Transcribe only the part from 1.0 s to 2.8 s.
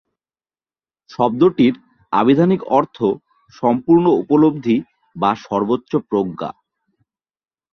শব্দটির আভিধানিক